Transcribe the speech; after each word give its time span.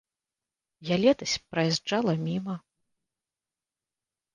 Я 0.89 0.95
летась 1.03 1.37
праязджала 1.51 2.13
міма. 2.27 2.59